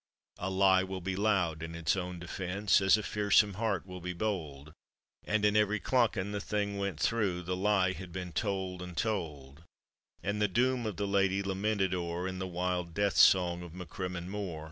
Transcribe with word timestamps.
A 0.39 0.49
lie 0.49 0.81
will 0.81 0.99
be 0.99 1.15
loud 1.15 1.61
in 1.61 1.75
its 1.75 1.95
own 1.95 2.17
defense, 2.17 2.81
As 2.81 2.97
a 2.97 3.03
fearsome 3.03 3.53
heart 3.53 3.85
will 3.85 4.01
be 4.01 4.13
bold;' 4.13 4.73
And 5.27 5.45
in 5.45 5.55
every 5.55 5.79
clachan 5.79 6.31
the 6.31 6.41
thing 6.41 6.79
went 6.79 6.99
through, 6.99 7.43
The 7.43 7.55
lie 7.55 7.89
h,ad 7.89 8.11
been 8.11 8.31
told 8.33 8.81
and 8.81 8.97
told, 8.97 9.63
And 10.23 10.41
the 10.41 10.47
dool 10.47 10.87
of 10.87 10.97
the 10.97 11.05
lady 11.05 11.43
lamented 11.43 11.93
o'er 11.93 12.27
In 12.27 12.39
the 12.39 12.47
wild 12.47 12.95
death 12.95 13.17
song 13.17 13.61
of 13.61 13.73
Macrimmon 13.75 14.27
Mor. 14.27 14.59